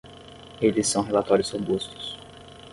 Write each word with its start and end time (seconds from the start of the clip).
Eles 0.59 0.87
são 0.87 1.03
relatórios 1.03 1.51
robustos. 1.51 2.17